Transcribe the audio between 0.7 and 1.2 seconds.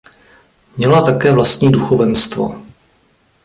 Měla